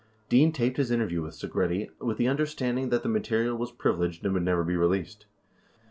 71 0.29 0.29
Dean 0.29 0.51
taped 0.51 0.77
his 0.77 0.89
interview 0.89 1.21
with 1.21 1.35
Segretti, 1.35 1.91
with 1.99 2.17
the 2.17 2.27
understanding 2.27 2.89
that 2.89 3.03
the 3.03 3.07
material 3.07 3.55
was 3.55 3.71
privileged 3.71 4.25
and 4.25 4.33
would 4.33 4.41
never 4.41 4.63
be 4.63 4.75
released. 4.75 5.27